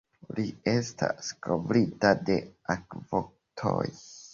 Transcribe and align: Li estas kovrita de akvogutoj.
Li 0.37 0.45
estas 0.71 1.29
kovrita 1.49 2.15
de 2.31 2.41
akvogutoj. 2.79 3.89